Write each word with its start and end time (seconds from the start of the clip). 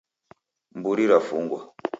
Mburi 0.77 1.03
rafungwa 1.11 1.59